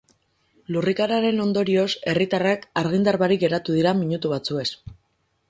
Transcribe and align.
Lurrikararen 0.75 1.41
ondorioz 1.43 1.89
herritarrak 2.13 2.65
argindar 2.83 3.19
barik 3.25 3.45
geratu 3.45 3.77
dira 3.79 3.95
minutu 4.01 4.35
batzuez. 4.35 4.69